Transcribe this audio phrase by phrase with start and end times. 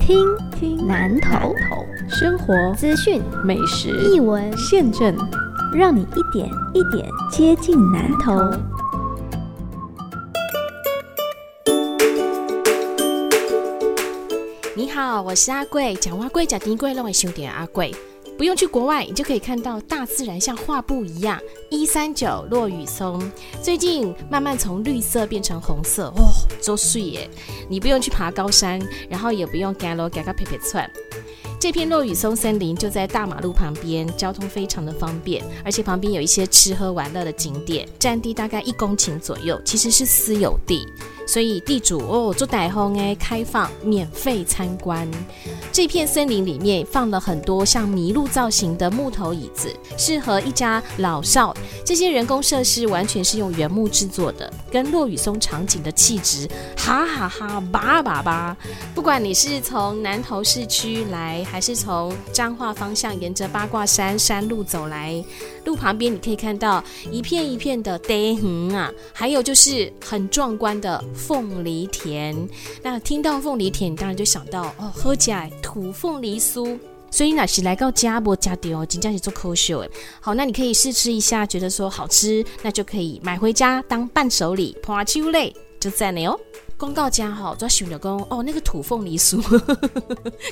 [0.00, 1.54] 听听南头
[2.08, 5.14] 生活资讯美食译文现政，
[5.72, 8.32] 让你一点一点接近南头。
[14.74, 17.94] 你好，我是阿贵，讲话贵，讲丁贵，让我兄弟阿贵。
[18.40, 21.38] 不用去国外，你就可以看到大自然像画布一样。
[21.68, 23.20] 一三九落雨松
[23.62, 27.30] 最近慢慢从绿色变成红色，哦，周岁耶！
[27.68, 28.80] 你不用去爬高山，
[29.10, 30.90] 然后也不用赶路赶个撇撇窜。
[31.60, 40.86] 这片落雨松森林就在大马路旁边，交通非常的方便，而且旁边有一些吃喝玩乐的景点，占地大概一公顷左右，其实是私有地。
[41.30, 45.08] 所以地主哦做台风诶，开放免费参观。
[45.70, 51.54] 这片森林里面放了很多像麋鹿造型的木头椅子，适合一家老少。
[51.86, 58.56] 这些人工设施完全是用原木制作的，跟落雨松场景的气质，哈哈哈，叭叭叭。
[58.92, 65.24] 不管你是从南投市区来，还是从彰化方向沿着八卦山山路走来，
[65.70, 66.82] 路旁边你可以看到
[67.12, 71.00] 一片一片的地横啊，还有就是很壮观的。
[71.14, 72.48] 凤梨田，
[72.82, 76.76] 那听到凤梨田，你当然就想到哦，喝起来土凤梨酥。
[77.12, 79.76] 所以那是来到家不家的哦，真正是做科学。
[80.20, 84.76] 好，那你可以试吃一下，觉得说好吃，那就可以买回家当伴手礼。
[84.84, 86.36] 花秋类就在那哦。
[86.80, 89.38] 公告家哈，抓许的公哦，那个土凤梨酥，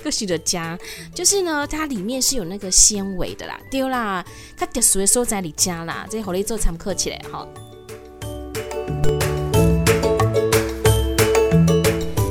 [0.04, 0.78] 个许的家，
[1.14, 4.22] 就是呢，它里面是有那个纤维的啦，丢啦，
[4.54, 7.48] 它特殊的所在你家啦，这好利做参考起来哈。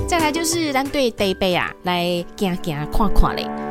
[0.07, 3.66] 再来就是咱对台北啊，来行行看看嘞。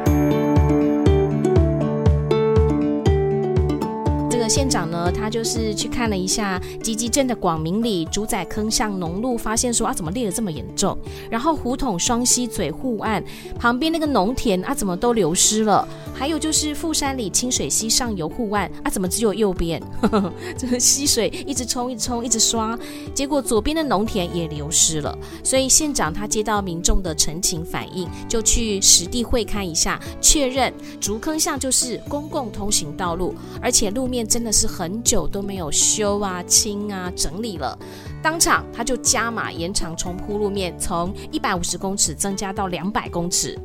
[4.49, 10.97] 县长呢，他就是去看了一下吉吉镇的广明里主宰坑巷农路，发现说啊，怎么裂得这么严重？
[11.31, 13.23] 然后胡同双溪嘴护岸
[13.59, 15.87] 旁边那个农田啊，怎么都流失了？
[16.15, 19.83] 还有就是富山里清水溪上游护岸啊，怎么只有右边？
[20.57, 22.79] 这个溪水一直冲，一直冲，一直刷，
[23.15, 25.17] 结果左边的农田也流失了。
[25.43, 34.27] 所以县长他接到民众的陈情反映，就去实地会看一下，确认竹坑巷就是公共通行道路，而且路面。
[34.37, 37.75] 真的是很久都没有修啊、清啊、整理了，
[38.23, 43.59] 当场他就加码延长重铺路面，从一百五十公尺增加到两百公尺。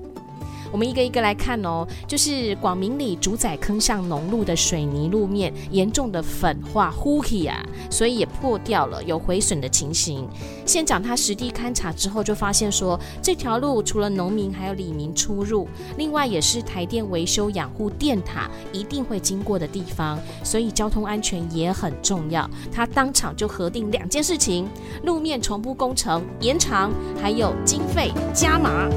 [0.72, 10.28] 我们一个一个来看哦，就是广明里主宰坑巷农路的水泥路面严重的粉化糊起啊，所以也破掉了，有毁损的情形。
[10.66, 15.68] 县长他实地勘察之后就发现说，这条路除了农民还有里民出入，
[15.98, 22.50] 另外也是台电维修养护电塔一定会经过的地方，所以交通安全也很重要。
[22.72, 24.68] 他当场就核定两件事情：
[25.04, 28.90] 路面重铺工程延长，还有经费加码。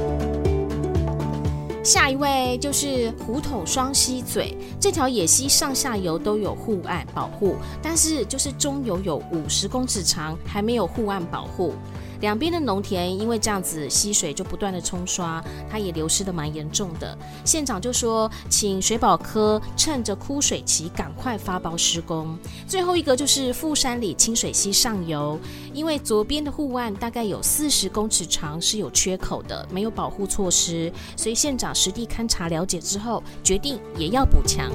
[1.85, 11.75] 下一位就是虎头双溪嘴这条野溪上下游都有护岸保护，但是就是中游有五十公尺长，还没有护岸保护。
[12.21, 17.17] 两边的农田因为这样子溪水就不断的冲刷，它也流失的蛮严重的。
[17.43, 22.37] 县长就说，请水保科趁着枯水期赶快发包施工。
[22.67, 25.39] 最后一个就是富山里清水溪上游，
[25.73, 34.71] 因为左边的护岸大概有四十公尺长是有缺口的，没有保护措施，所以县长实地勘察了解之后，决定也要补强。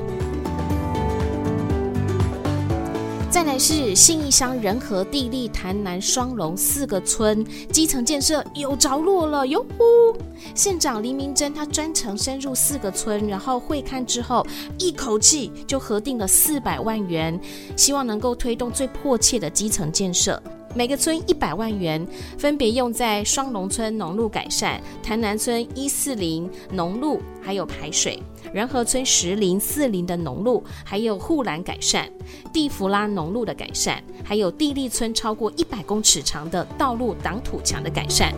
[3.31, 10.19] 再来是信义乡仁和地利潭南双龙四个村基层建设有着落了哟呼！
[10.53, 14.45] 县长黎明珍他专程深入四个村，然后会看之后，
[14.79, 17.39] 一口气就核定了四百万元，
[17.77, 20.43] 希望能够推动最迫切的基层建设。
[20.73, 22.07] 每个村一百万元，
[22.39, 28.23] 分别用在双龙村农路改善、潭南村一四零农路还有排水、
[28.53, 32.09] 仁和村十零四零的农路还有护栏改善、
[32.53, 38.33] 地福拉农路的改善，还有地利村超过一百公尺长的道路挡土墙的改善。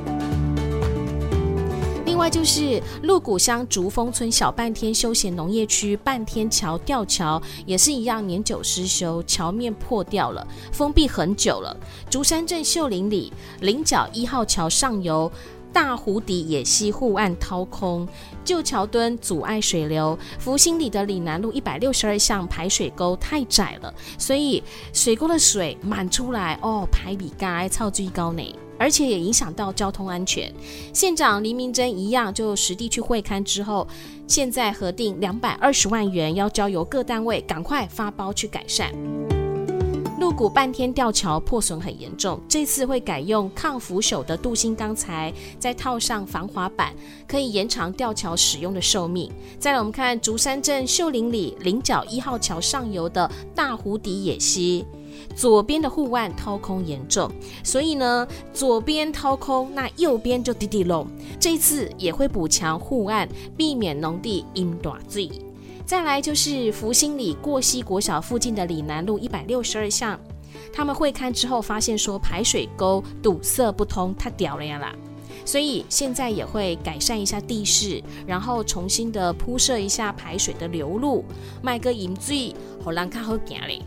[2.13, 11.75] 另外就是鹿谷乡竹峰村小半天休闲农业区半天桥吊桥也是一样年久失修，桥面破掉了，封闭很久了。
[12.11, 13.33] 竹山镇秀林里
[13.63, 15.33] 菱角一号桥上游
[15.73, 18.07] 大湖底野溪护岸掏空，
[18.45, 20.17] 旧桥墩阻碍水流。
[20.39, 24.63] 福兴里的岭南路一百六十二巷排水沟太窄了，所以
[24.93, 28.55] 水沟的水满出来哦，排比该超最高呢。
[28.83, 30.53] 而且也影响到交通安全。
[30.93, 33.87] 县长黎明珍一样，就实地去会勘之后，
[34.27, 38.93] 现在核定两百二十万元，要交由各单位赶快发包去改善。
[40.19, 46.93] 鹿谷半天吊桥破损很严重，这次会改用抗腐朽的镀锌钢材，再套上防滑板，
[47.29, 49.31] 可以延长吊桥使用的寿命。
[49.61, 54.85] 再来，我们看竹山镇秀林里菱角一号桥上游的大湖底野溪。
[55.35, 57.31] 左边的护岸掏空严重，
[57.65, 61.07] 所以呢，左边掏空，那右边就滴滴漏。
[61.41, 65.31] 这次也会补强护岸，避免农地因短坠。
[65.85, 70.19] 再来就是福兴里过溪国小附近的里南路一百六十二巷，
[70.73, 74.95] 他们会看之后发现说排水沟堵塞不通，太屌了呀啦，
[75.45, 81.25] 所以现在也会改善一下地势，然后重新的铺设一下排水的流路，
[81.61, 83.83] 卖个引水，好让较好行嘞。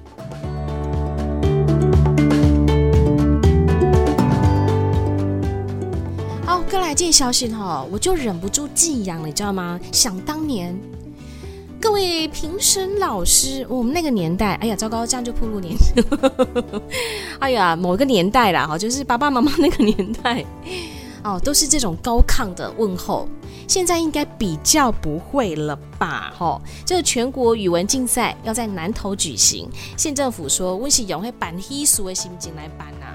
[6.96, 9.80] 这消息哈，我就忍不住寄养了，你知道吗？
[9.92, 10.76] 想当年，
[11.80, 15.76] 各位评审老师，我们那个年代，哎呀，糟糕，这样就步入年
[17.40, 20.44] 哎呀，某个年代啦，哈，就是爸爸妈妈那个年代，
[21.24, 23.28] 哦，都是这种高亢的问候。
[23.68, 26.32] 现在应该比较不会了吧？
[26.38, 33.06] 哈，这个全国语文竞赛要在南投举行，县政府说温喜勇会办稀俗的心情来办呐。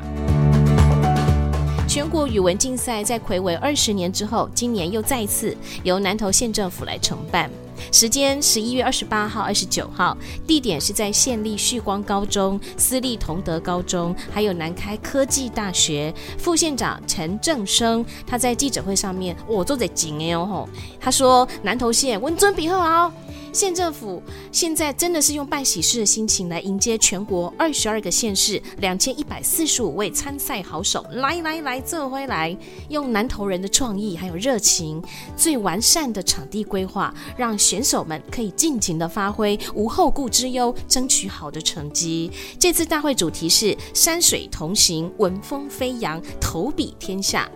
[1.91, 7.51] 全国语文竞赛在魁违二十年之后，今年又再次由南投县政府来承办。
[7.91, 10.17] 时间十一月二十八号、二十九号，
[10.47, 16.15] 地点是在县立旭光高中、私立同德高中，还有南开科技大学。
[16.39, 20.69] 副县长陈正生他在记者会上面，我坐在紧哎哦
[21.01, 23.13] 他说南投县温尊比贺好。
[23.53, 32.57] 县政府现在真的是用办喜事的心情来迎接全国二十二个县市两千一百四十五位参赛好手，来来来，这回来
[32.89, 35.03] 用南投人的创意还有热情，
[35.37, 42.31] 最完善的场地规划，让选手们可以尽情的发挥，无后顾之忧，争取好的成绩。
[42.59, 47.51] 这次大会主题是山水同行，文风飞扬，投笔天下。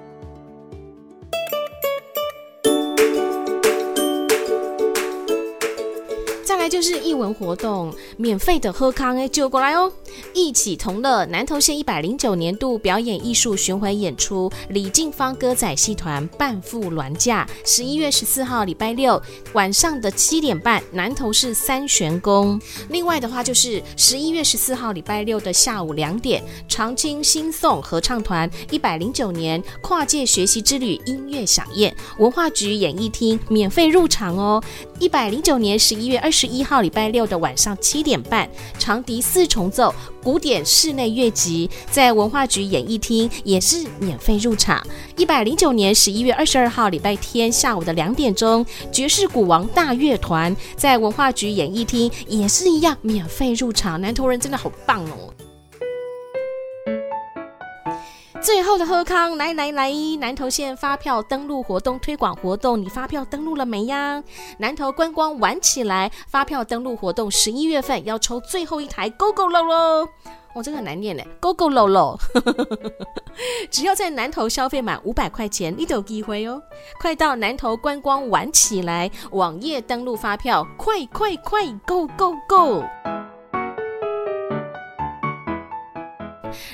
[6.75, 9.93] 就是艺文活动，免费的喝康哎，就过来哦！
[10.33, 19.23] 一起同乐，南投县一百零九年度表演艺术巡回演出，李静芳歌仔戏团半副銮驾，十一月十四号礼拜六
[19.53, 22.61] 晚上的七点半，南投市三玄宫。
[22.89, 34.61] 另外的话，就是十一月十四号礼拜六的下午两点，长青新颂合唱团一百零九年跨界学习之旅音乐响宴，文化局演艺厅免费入场哦。
[34.99, 44.85] 一百零九年十一月二十一号礼拜六的晚上七点半，长笛四重奏古典室内乐集在文化局演艺厅也是免费入场。
[45.17, 54.01] 一百零九年十一月二十二号礼拜天下午的两点钟，爵士鼓王大乐团在文化局演艺厅也是一样免费入场。
[54.01, 55.33] 南投人真的好棒哦！
[58.45, 59.91] 最后的贺康，来来来！
[60.21, 64.23] 南投县发票登录活动推广活动，你发票登录了没呀？
[64.59, 70.09] 南投观光玩起来，发票登录活动十一月份要抽最后一台 GO GO 喽喽！
[70.55, 72.19] 哇，这个很难念呢，GO GO 喽喽！
[73.73, 76.61] 只要在南投消费满五百块钱，你都有机会哦！
[77.01, 82.85] 快到南投观光玩起来，网页登录发票，快快快，GO GO GO！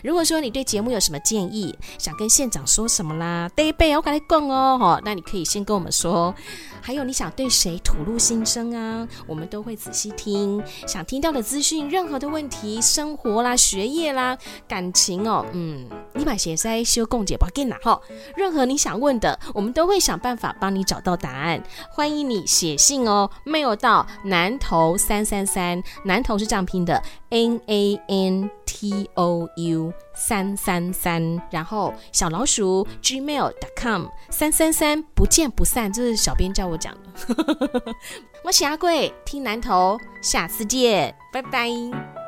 [0.02, 6.34] 如果说你对节目有什么建议，想跟县长说什么啦，得背我跟你讲哦，那你可以先跟我们说。
[6.80, 9.06] 还有你想对谁吐露心声啊？
[9.26, 18.00] 我们都会仔细听，想听到的资讯，任何的问题，生活啦、学业啦、感情哦，嗯，你把写在修共解吧，给哪哈？
[18.37, 21.62] 任何你想问的，我们都会想办法帮你找到答案。
[21.90, 37.95] 欢迎你写信哦，mail 到南投三三三，南投是这样拼的，n a n t o u 三三三，然后小老鼠 gmail.com 三三三，不见不散，这是小编叫我讲的。
[38.45, 42.19] 我是阿贵，听南投，下次见，拜拜。